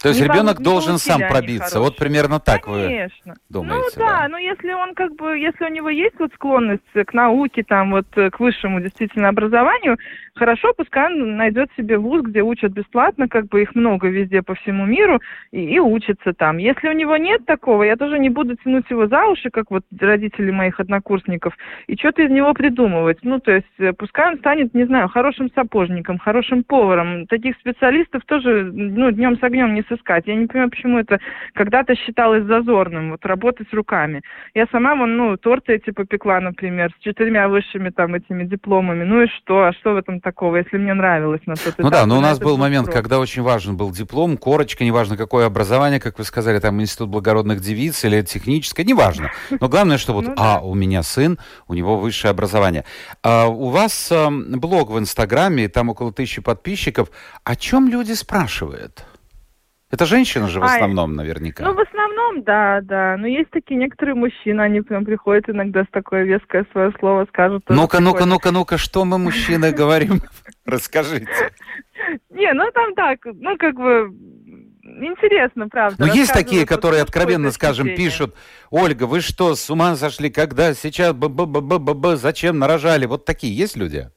[0.03, 1.81] то есть ребенок должен сам пробиться.
[1.81, 3.35] Вот примерно так Конечно.
[3.35, 3.99] вы думаете.
[3.99, 7.13] Ну да, да, но если он как бы, если у него есть вот склонность к
[7.13, 9.97] науке, там вот к высшему действительно образованию,
[10.35, 14.55] хорошо, пускай он найдет себе вуз, где учат бесплатно, как бы их много везде по
[14.55, 15.21] всему миру,
[15.53, 16.59] и, и учится там.
[16.59, 19.85] Если у него нет такого, я тоже не буду тянуть его за уши, как вот
[19.99, 23.19] родители моих однокурсников, и что-то из него придумывать.
[23.23, 27.27] Ну, то есть, э, пускай он станет, не знаю, хорошим сапожником, хорошим поваром.
[27.27, 30.25] Таких специалистов тоже, ну, днем с огнем не искать.
[30.27, 31.19] Я не понимаю, почему это
[31.55, 34.23] когда-то считалось зазорным, вот работать руками.
[34.55, 39.05] Я сама, вон, ну, торты эти попекла, например, с четырьмя высшими там этими дипломами.
[39.05, 39.65] Ну и что?
[39.65, 42.39] А что в этом такого, если мне нравилось на тот Ну да, но у нас
[42.39, 42.97] был момент, срок.
[42.97, 47.61] когда очень важен был диплом, корочка, неважно какое образование, как вы сказали, там институт благородных
[47.61, 49.31] девиц или техническое, неважно.
[49.61, 52.85] Но главное, что вот, ну, а, у меня сын, у него высшее образование.
[53.23, 57.11] А, у вас а, блог в Инстаграме, там около тысячи подписчиков.
[57.45, 59.05] О чем люди спрашивают?
[59.93, 61.63] Это женщины же в основном, а, наверняка.
[61.63, 63.17] Ну, в основном, да, да.
[63.19, 67.65] Но есть такие некоторые мужчины, они прям приходят иногда с такое веское свое слово скажут.
[67.69, 70.23] Ну-ка, ну-ка, ну-ка, ну-ка, что мы, мужчины, говорим?
[70.65, 71.27] Расскажите.
[72.31, 74.09] Не, ну там так, ну как бы
[74.83, 75.97] интересно, правда.
[75.99, 78.35] Но есть такие, которые откровенно, скажем, пишут,
[78.71, 82.59] Ольга, вы что, с ума сошли, когда, сейчас, б -б -б -б -б -б, зачем
[82.59, 83.05] нарожали?
[83.05, 84.09] Вот такие есть люди?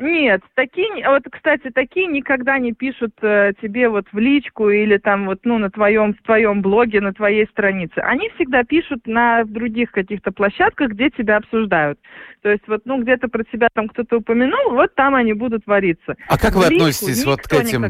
[0.00, 5.26] Нет, такие, вот, кстати, такие никогда не пишут э, тебе вот в личку или там
[5.26, 7.98] вот, ну, на твоем, в твоем блоге, на твоей странице.
[7.98, 11.98] Они всегда пишут на других каких-то площадках, где тебя обсуждают.
[12.40, 16.16] То есть вот, ну, где-то про тебя там кто-то упомянул, вот там они будут вариться.
[16.28, 17.82] А как вы относитесь вот к этим,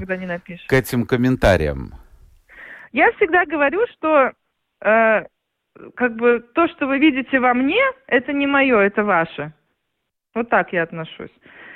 [0.67, 1.93] к этим комментариям?
[2.91, 4.33] Я всегда говорю, что
[4.85, 5.25] э,
[5.95, 9.53] как бы то, что вы видите во мне, это не мое, это ваше.
[10.35, 11.31] Вот так я отношусь.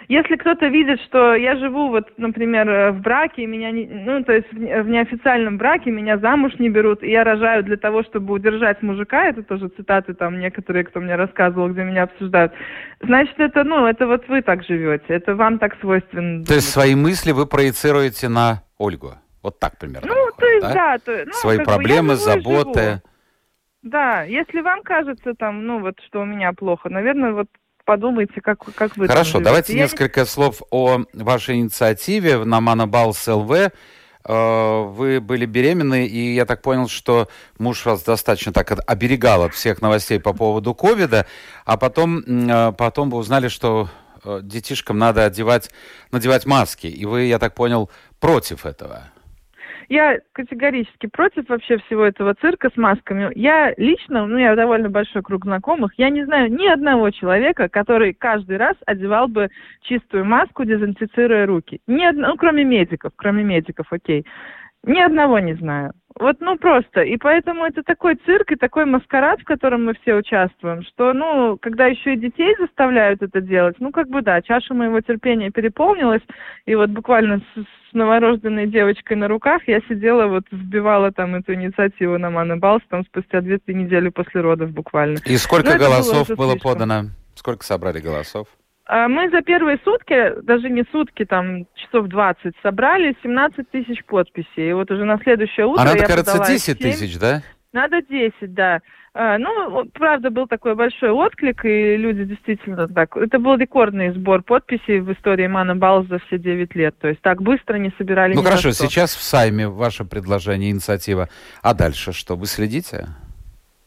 [0.09, 4.33] Если кто-то видит, что я живу, вот, например, э, в браке, меня не, ну, то
[4.33, 8.83] есть в неофициальном браке меня замуж не берут, и я рожаю для того, чтобы удержать
[8.83, 12.53] мужика, это тоже цитаты там некоторые, кто мне рассказывал, где меня обсуждают,
[13.01, 16.45] значит, это, ну, это вот вы так живете, это вам так свойственно.
[16.45, 19.15] То есть свои мысли вы проецируете на Ольгу?
[19.43, 20.09] Вот так примерно.
[20.09, 20.75] Ну, выходит, то есть, да.
[20.75, 23.03] да то, ну, Свои проблемы, бы, заботы.
[23.83, 27.49] Да, если вам кажется там, ну вот, что у меня плохо, наверное, вот
[27.85, 29.83] подумайте, как, как вы Хорошо, давайте Я...
[29.83, 33.51] несколько слов о вашей инициативе на Манабалс ЛВ.
[34.27, 39.55] Э, вы были беременны, и я так понял, что муж вас достаточно так оберегал от
[39.55, 41.27] всех новостей по поводу ковида,
[41.65, 43.89] а потом, э, потом вы узнали, что
[44.25, 45.71] э, детишкам надо одевать,
[46.11, 49.11] надевать маски, и вы, я так понял, против этого.
[49.89, 53.31] Я категорически против вообще всего этого цирка с масками.
[53.35, 58.15] Я лично, ну, я довольно большой круг знакомых, я не знаю ни одного человека, который
[58.15, 59.49] каждый раз одевал бы
[59.83, 61.81] чистую маску, дезинфицируя руки.
[61.87, 64.25] Ни одного, ну, кроме медиков, кроме медиков, окей.
[64.83, 65.93] Ни одного не знаю.
[66.19, 67.03] Вот, ну, просто.
[67.03, 71.59] И поэтому это такой цирк и такой маскарад, в котором мы все участвуем, что, ну,
[71.61, 76.23] когда еще и детей заставляют это делать, ну, как бы, да, чаша моего терпения переполнилась,
[76.67, 81.55] и вот буквально с, с новорожденной девочкой на руках я сидела, вот, сбивала там эту
[81.55, 85.19] инициативу на Маны Балс, там, спустя две-три недели после родов буквально.
[85.27, 87.11] И сколько Но голосов было, было подано?
[87.35, 88.47] Сколько собрали голосов?
[88.87, 94.71] А, мы за первые сутки, даже не сутки, там часов 20, собрали 17 тысяч подписей.
[94.71, 97.43] И вот уже на следующее утро А надо, я кажется, 10 тысяч, да?
[97.73, 98.81] Надо 10, да.
[99.17, 103.17] А, ну, правда, был такой большой отклик, и люди действительно так...
[103.17, 106.99] Это был рекордный сбор подписей в истории Мана Балл за все 9 лет.
[106.99, 111.29] То есть так быстро не собирали Ну хорошо, сейчас в Сайме ваше предложение, инициатива.
[111.63, 113.07] А дальше что, вы следите?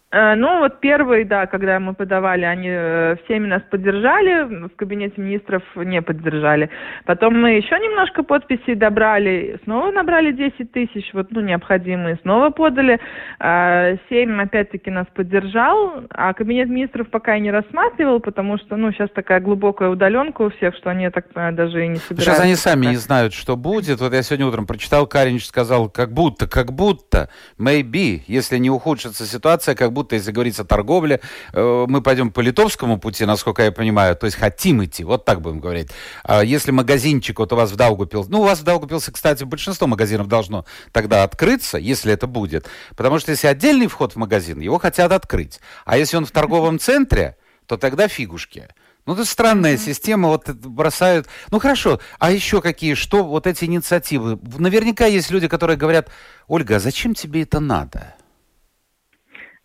[0.10, 5.20] Э, ну, вот первый, да, когда мы подавали, они э, всеми нас поддержали, в кабинете
[5.20, 6.70] министров не поддержали.
[7.06, 13.02] Потом мы еще немножко подписей добрали, снова набрали 10 тысяч, вот, ну, необходимые, снова подали.
[13.39, 18.93] Э, семь, опять-таки, нас поддержал, а кабинет министров пока и не рассматривал, потому что, ну,
[18.93, 22.32] сейчас такая глубокая удаленка у всех, что они, так даже и не собираются.
[22.32, 24.00] Сейчас они сами не знают, что будет.
[24.00, 29.26] Вот я сегодня утром прочитал, Каринич сказал, как будто, как будто, maybe, если не ухудшится
[29.26, 31.20] ситуация, как будто, если говорить о торговле,
[31.54, 35.42] э, мы пойдем по литовскому пути, насколько я понимаю, то есть хотим идти, вот так
[35.42, 35.90] будем говорить.
[36.24, 39.88] А если магазинчик вот у вас в Даугупилсе, ну, у вас в Даугупилсе, кстати, большинство
[39.88, 44.78] магазинов должно тогда открыться, если это будет, потому что если отдельный вход в магазин, его
[44.78, 48.68] хотят открыть, а если он в торговом центре, то тогда фигушки.
[49.08, 49.86] Ну, это странная mm-hmm.
[49.86, 51.28] система, вот бросают...
[51.50, 54.38] Ну, хорошо, а еще какие, что вот эти инициативы?
[54.58, 56.10] Наверняка есть люди, которые говорят,
[56.48, 58.16] Ольга, а зачем тебе это надо?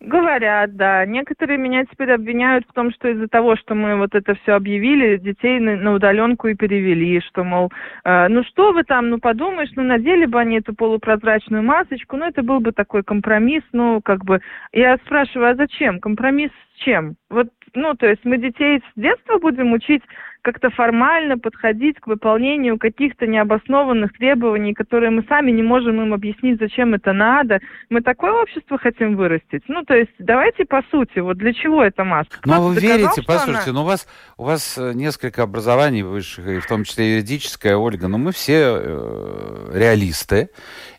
[0.03, 1.05] Говорят, да.
[1.05, 5.15] Некоторые меня теперь обвиняют в том, что из-за того, что мы вот это все объявили,
[5.15, 7.71] детей на, удаленку и перевели, что, мол,
[8.03, 12.25] э, ну что вы там, ну подумаешь, ну надели бы они эту полупрозрачную масочку, ну
[12.25, 14.41] это был бы такой компромисс, ну как бы.
[14.73, 16.01] Я спрашиваю, а зачем?
[16.01, 17.15] Компромисс с чем?
[17.29, 20.03] Вот, ну, то есть мы детей с детства будем учить
[20.43, 26.59] как-то формально подходить к выполнению каких-то необоснованных требований, которые мы сами не можем им объяснить,
[26.59, 27.61] зачем это надо.
[27.89, 29.63] Мы такое общество хотим вырастить.
[29.67, 32.37] Ну, то есть давайте по сути, вот для чего эта маска?
[32.43, 33.79] Ну, а вы доказал, верите, послушайте, она...
[33.79, 38.09] ну у вас, у вас э, несколько образований высших, и в том числе юридическое, Ольга,
[38.09, 40.49] но мы все э, реалисты.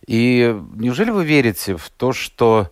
[0.06, 2.70] И неужели вы верите в то, что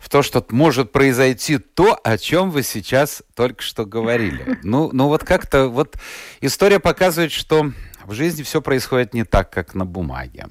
[0.00, 4.58] в то, что может произойти то, о чем вы сейчас только что говорили.
[4.70, 5.96] Ну, ну вот как-то вот
[6.40, 7.72] история показывает, что
[8.04, 10.46] в жизни все происходит не так, как на бумаге.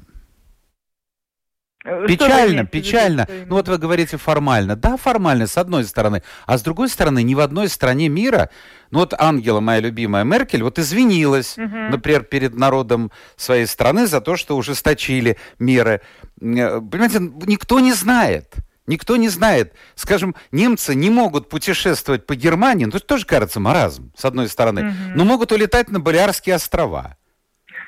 [1.85, 3.27] Э, печально, печально.
[3.47, 4.75] Ну вот вы говорите формально.
[4.75, 6.21] Да, формально, с одной стороны.
[6.45, 8.49] А с другой стороны, ни в одной стране мира,
[8.91, 11.75] ну вот Ангела, моя любимая Меркель, вот извинилась, угу.
[11.91, 16.01] например, перед народом своей страны за то, что ужесточили меры.
[16.41, 18.55] Э, понимаете, никто не знает.
[18.89, 19.73] Никто не знает.
[19.93, 24.87] Скажем, немцы не могут путешествовать по Германии, ну, это тоже кажется маразм, с одной стороны,
[24.87, 24.93] угу.
[25.13, 27.15] но могут улетать на Балиарские острова.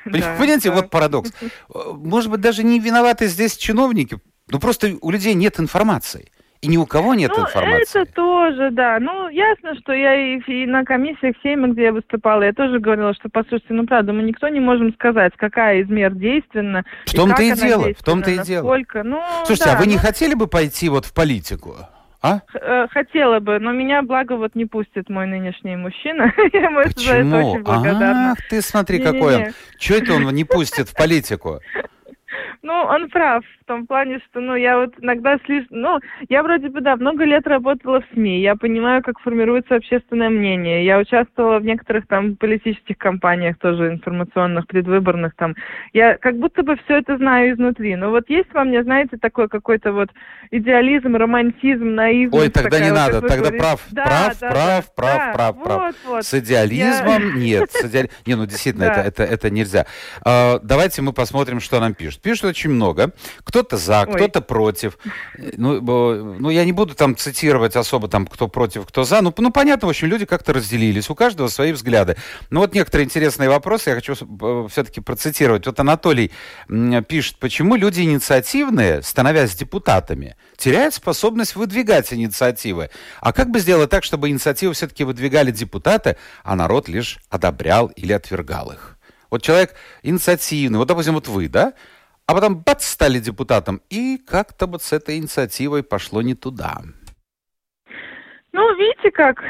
[0.04, 0.76] Да, Понимаете, да.
[0.76, 1.32] вот парадокс.
[1.68, 6.30] Может быть, даже не виноваты здесь чиновники, но просто у людей нет информации.
[6.62, 8.02] И ни у кого нет ну, информации.
[8.02, 8.98] это тоже, да.
[9.00, 13.12] Ну, ясно, что я и, и на комиссиях Сейма, где я выступала, я тоже говорила,
[13.14, 16.84] что, послушайте, ну, правда, мы никто не можем сказать, какая из мер действенна.
[17.06, 18.78] В том-то и, и дело, в том-то и дело.
[19.02, 19.90] Ну, Слушайте, да, а вы ну...
[19.90, 21.74] не хотели бы пойти вот в политику?
[22.22, 22.42] А?
[22.54, 26.32] Э, хотела бы, но меня, благо, вот не пустит мой нынешний мужчина.
[26.52, 27.04] Я ему Почему?
[27.04, 28.32] за это очень благодарна.
[28.32, 29.46] Ах, ты смотри, не, какой не, не.
[29.46, 29.52] он.
[29.78, 31.58] Чего это он не пустит в политику?
[32.62, 35.80] Ну, он прав в том плане, что, ну, я вот иногда слишком...
[35.80, 40.28] Ну, я вроде бы, да, много лет работала в СМИ, я понимаю, как формируется общественное
[40.28, 40.84] мнение.
[40.84, 45.56] Я участвовала в некоторых там политических кампаниях тоже информационных, предвыборных там.
[45.92, 47.96] Я как будто бы все это знаю изнутри.
[47.96, 50.10] Но вот есть во мне, знаете, такой какой-то вот
[50.52, 52.44] идеализм, романтизм, наивность.
[52.44, 55.56] Ой, тогда не вот, надо, тогда прав, да, прав, да, прав, да, прав, да, прав,
[55.56, 55.94] вот, прав.
[56.06, 56.24] Вот.
[56.24, 57.34] С идеализмом я...
[57.34, 57.72] нет.
[57.72, 58.08] С идеали...
[58.24, 59.86] Не, ну действительно, это, это, это нельзя.
[60.24, 62.22] А, давайте мы посмотрим, что нам пишут.
[62.22, 63.12] Пишут очень много.
[63.44, 64.98] Кто-то за, кто-то против.
[65.56, 69.20] Ну, ну, я не буду там цитировать особо, там, кто против, кто за.
[69.22, 71.10] Ну, ну, понятно, в общем, люди как-то разделились.
[71.10, 72.16] У каждого свои взгляды.
[72.50, 74.14] Но вот некоторые интересные вопросы я хочу
[74.68, 75.66] все-таки процитировать.
[75.66, 76.30] Вот Анатолий
[77.08, 82.90] пишет, почему люди инициативные, становясь депутатами, теряют способность выдвигать инициативы.
[83.20, 88.12] А как бы сделать так, чтобы инициативы все-таки выдвигали депутаты, а народ лишь одобрял или
[88.12, 88.98] отвергал их?
[89.30, 91.72] Вот человек инициативный, вот, допустим, вот вы, да,
[92.32, 93.82] а потом бац, стали депутатом.
[93.90, 96.78] И как-то вот с этой инициативой пошло не туда.
[98.52, 99.44] Ну, видите как,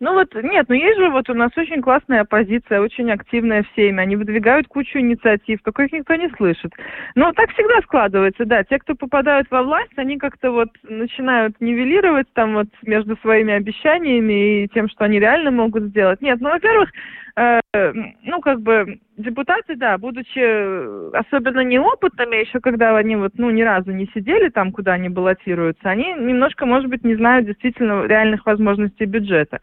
[0.00, 3.66] ну вот, нет, ну есть же вот у нас очень классная оппозиция, очень активная в
[3.76, 4.02] Сейме.
[4.02, 6.72] Они выдвигают кучу инициатив, только их никто не слышит.
[7.14, 8.64] Но так всегда складывается, да.
[8.64, 14.64] Те, кто попадают во власть, они как-то вот начинают нивелировать там вот между своими обещаниями
[14.64, 16.20] и тем, что они реально могут сделать.
[16.20, 16.90] Нет, ну, во-первых,
[17.36, 23.62] ну, как бы депутаты, да, будучи э, особенно неопытными, еще когда они вот, ну, ни
[23.62, 28.46] разу не сидели там, куда они баллотируются, они немножко, может быть, не знают действительно реальных
[28.46, 29.60] возможностей бюджета.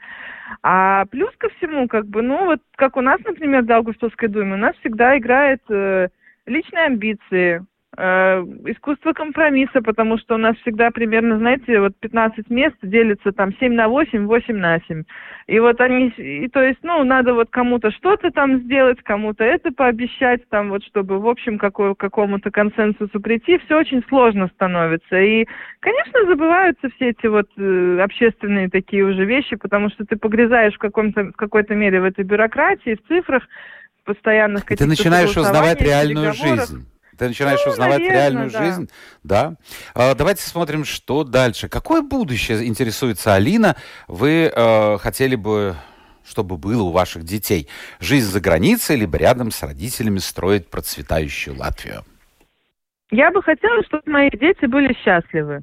[0.63, 4.55] А плюс ко всему, как бы, ну, вот как у нас, например, в Даугавпилской думе,
[4.55, 6.09] у нас всегда играет э,
[6.45, 12.77] личные амбиции, Э, искусство компромисса, потому что у нас всегда примерно, знаете, вот 15 мест
[12.81, 15.03] делится там 7 на 8, 8 на 7.
[15.47, 19.71] И вот они, и то есть, ну, надо вот кому-то что-то там сделать, кому-то это
[19.73, 25.19] пообещать, там вот, чтобы, в общем, какой, какому-то консенсусу прийти, все очень сложно становится.
[25.19, 25.45] И,
[25.81, 30.79] конечно, забываются все эти вот э, общественные такие уже вещи, потому что ты погрязаешь в,
[30.79, 33.43] каком-то, в какой-то мере в этой бюрократии, в цифрах,
[34.05, 34.85] постоянных каких-то...
[34.85, 36.87] Ты начинаешь узнавать реальную жизнь.
[37.21, 38.63] Ты начинаешь ну, узнавать наверное, реальную да.
[38.63, 38.89] жизнь.
[39.21, 39.53] Да.
[39.93, 41.69] А, давайте смотрим, что дальше.
[41.69, 43.75] Какое будущее интересуется Алина?
[44.07, 45.75] Вы э, хотели бы
[46.23, 47.67] чтобы было у ваших детей?
[47.99, 52.01] Жизнь за границей, либо рядом с родителями строить процветающую Латвию?
[53.11, 55.61] Я бы хотела, чтобы мои дети были счастливы.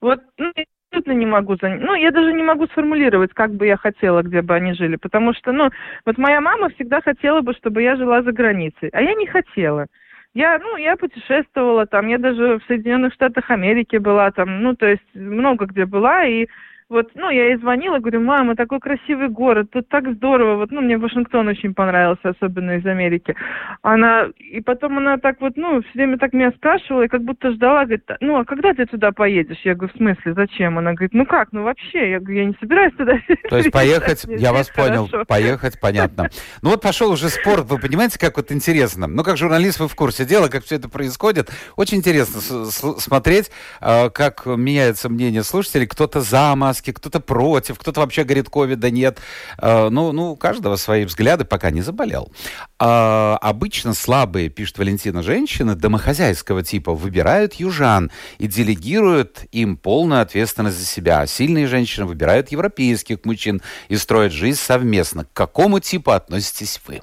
[0.00, 3.76] Вот, ну, я абсолютно не могу, ну, я даже не могу сформулировать, как бы я
[3.76, 5.70] хотела, где бы они жили, потому что, ну,
[6.04, 9.86] вот моя мама всегда хотела бы, чтобы я жила за границей, а я не хотела.
[10.32, 14.86] Я, ну, я путешествовала там, я даже в Соединенных Штатах Америки была там, ну, то
[14.86, 16.46] есть много где была, и
[16.90, 20.80] вот, ну, я ей звонила, говорю, мама, такой красивый город, тут так здорово, вот, ну,
[20.80, 23.34] мне Вашингтон очень понравился, особенно из Америки.
[23.82, 27.52] Она, и потом она так вот, ну, все время так меня спрашивала, и как будто
[27.52, 29.60] ждала, говорит, ну, а когда ты туда поедешь?
[29.64, 30.78] Я говорю, в смысле, зачем?
[30.78, 33.12] Она говорит, ну как, ну вообще, я говорю, я не собираюсь туда.
[33.48, 36.28] То есть поехать, я вас понял, поехать, понятно.
[36.62, 39.06] Ну вот пошел уже спор, вы понимаете, как вот интересно.
[39.06, 41.50] Ну, как журналист вы в курсе дела, как все это происходит.
[41.76, 43.50] Очень интересно смотреть,
[43.80, 45.86] а, как меняется мнение слушателей.
[45.86, 49.18] Кто-то за Москву, маски, кто-то против, кто-то вообще говорит, ковида нет.
[49.58, 52.32] Э, ну, ну, у каждого свои взгляды, пока не заболел.
[52.78, 60.78] А, обычно слабые, пишет Валентина, женщины домохозяйского типа выбирают южан и делегируют им полную ответственность
[60.78, 61.20] за себя.
[61.20, 65.24] А сильные женщины выбирают европейских мужчин и строят жизнь совместно.
[65.24, 67.00] К какому типу относитесь вы?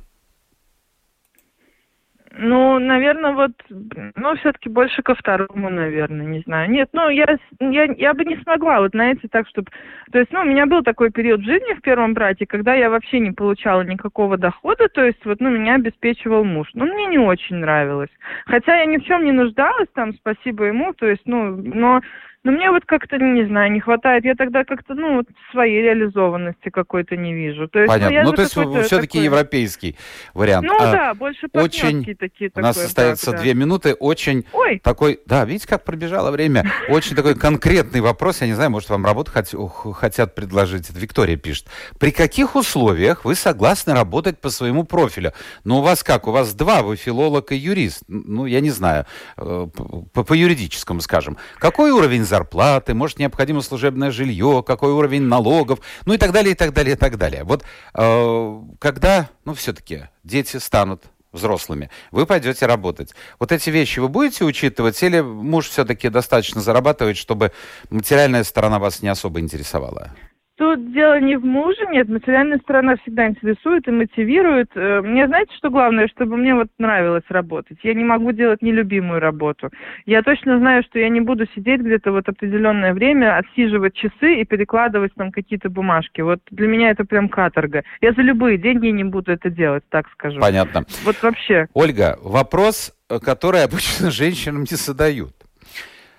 [2.40, 6.70] Ну, наверное, вот, ну, все-таки больше ко второму, наверное, не знаю.
[6.70, 9.72] Нет, ну, я, я, я бы не смогла, вот, знаете, так, чтобы...
[10.12, 13.20] То есть, ну, у меня был такой период жизни в первом брате, когда я вообще
[13.20, 16.70] не получала никакого дохода, то есть, вот, ну, меня обеспечивал муж.
[16.76, 18.12] Ну, мне не очень нравилось.
[18.46, 22.02] Хотя я ни в чем не нуждалась, там, спасибо ему, то есть, ну, но
[22.48, 24.24] но мне вот как-то, не знаю, не хватает.
[24.24, 27.68] Я тогда как-то, ну, вот своей реализованности какой-то не вижу.
[27.68, 28.24] То есть, ну, Понятно.
[28.24, 28.54] Ну, ну то есть
[28.88, 29.26] все-таки такой...
[29.26, 29.98] европейский
[30.34, 30.66] вариант.
[30.66, 32.06] Ну а, да, больше очень...
[32.16, 32.50] такие.
[32.56, 33.60] У нас остается да, две да.
[33.60, 33.94] минуты.
[33.96, 34.80] Очень Ой.
[34.82, 35.20] такой...
[35.26, 36.64] Да, видите, как пробежало время?
[36.88, 38.40] Очень такой конкретный вопрос.
[38.40, 40.90] Я не знаю, может, вам работу хотят предложить.
[40.90, 41.68] Это Виктория пишет.
[42.00, 45.34] При каких условиях вы согласны работать по своему профилю?
[45.66, 46.28] Ну, у вас как?
[46.28, 48.04] У вас два, вы филолог и юрист.
[48.08, 49.68] Ну, я не знаю, э,
[50.14, 51.38] по, по юридическому скажем.
[51.60, 52.37] Какой уровень зарплаты?
[52.38, 56.96] Зарплаты, может, необходимо служебное жилье, какой уровень налогов, ну и так далее, и так далее,
[56.96, 57.44] и так далее.
[57.44, 57.64] Вот
[57.94, 63.14] э, когда, ну, все-таки дети станут взрослыми, вы пойдете работать.
[63.40, 67.52] Вот эти вещи вы будете учитывать, или муж все-таки достаточно зарабатывает, чтобы
[67.90, 70.14] материальная сторона вас не особо интересовала?
[70.58, 74.72] Тут дело не в муже, нет, материальная сторона всегда интересует и мотивирует.
[74.74, 77.78] Э, мне знаете, что главное, чтобы мне вот нравилось работать.
[77.84, 79.70] Я не могу делать нелюбимую работу.
[80.08, 84.46] Я точно знаю, что я не буду сидеть где-то вот определенное время, отсиживать часы и
[84.46, 86.22] перекладывать там какие-то бумажки.
[86.22, 87.84] Вот для меня это прям каторга.
[88.02, 90.40] Я за любые деньги не буду это делать, так скажу.
[90.40, 90.86] Понятно.
[91.04, 91.68] Вот вообще.
[91.76, 95.34] Ольга, вопрос, э, который обычно женщинам не задают.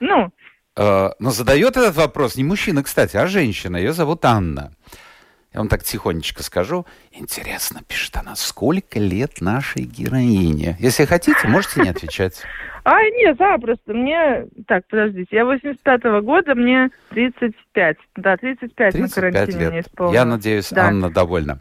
[0.01, 0.31] Ну?
[0.79, 3.77] Э, но задает этот вопрос не мужчина, кстати, а женщина.
[3.77, 4.71] Ее зовут Анна.
[5.53, 6.87] Я вам так тихонечко скажу.
[7.11, 10.77] Интересно, пишет она, сколько лет нашей героине?
[10.79, 12.43] Если хотите, можете не отвечать.
[12.85, 13.93] А, нет, запросто.
[13.93, 14.47] Мне...
[14.69, 15.29] Так, подождите.
[15.35, 17.97] Я 85-го года, мне 35.
[18.17, 19.71] Да, 35, 35 на карантине лет.
[19.71, 20.15] мне исполнилось.
[20.15, 20.87] Я надеюсь, да.
[20.87, 21.59] Анна довольна.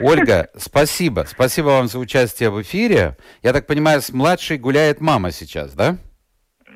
[0.00, 1.24] Ольга, спасибо.
[1.28, 3.16] Спасибо вам за участие в эфире.
[3.42, 5.98] Я так понимаю, с младшей гуляет мама сейчас, да?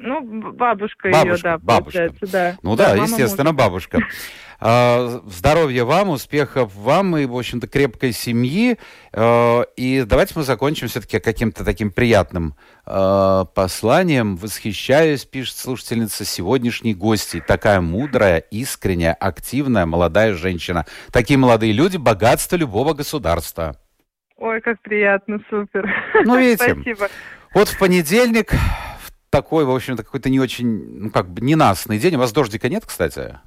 [0.00, 2.12] Ну, бабушка, бабушка ее, да, бабушка.
[2.22, 2.56] да.
[2.62, 3.64] Ну да, да естественно, мужа.
[3.64, 3.98] бабушка.
[4.60, 8.78] А, здоровья вам, успехов вам и, в общем-то, крепкой семьи.
[9.12, 12.54] А, и давайте мы закончим все-таки каким-то таким приятным
[12.86, 14.36] а, посланием.
[14.36, 17.42] Восхищаюсь, пишет слушательница, сегодняшней гости.
[17.46, 20.86] Такая мудрая, искренняя, активная, молодая женщина.
[21.12, 23.76] Такие молодые люди– богатство любого государства.
[24.36, 25.88] Ой, как приятно, супер.
[26.24, 27.08] Ну, видите, Спасибо.
[27.54, 28.52] вот в понедельник
[29.34, 32.14] такой, в общем-то, какой-то не очень, ну, как бы ненастный день.
[32.14, 33.38] У вас дождика нет, кстати?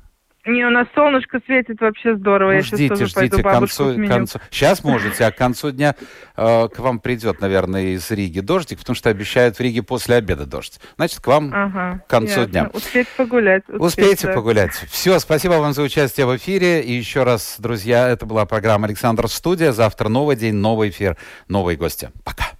[0.45, 2.51] Не, у нас солнышко светит вообще здорово.
[2.51, 4.39] Ну, Я ждите, сейчас ждите, к концу, концу...
[4.49, 5.95] Сейчас можете, а к концу дня
[6.37, 10.45] э, к вам придет, наверное, из Риги дождик, потому что обещают в Риге после обеда
[10.45, 10.79] дождь.
[10.95, 12.45] Значит, к вам ага, к концу ясно.
[12.47, 12.69] дня.
[12.73, 13.63] Успейте погулять.
[13.67, 14.33] Успейте, Успейте да.
[14.33, 14.73] погулять.
[14.89, 16.81] Все, спасибо вам за участие в эфире.
[16.81, 19.73] И еще раз, друзья, это была программа «Александр Студия».
[19.73, 21.17] Завтра новый день, новый эфир,
[21.49, 22.09] новые гости.
[22.23, 22.56] Пока.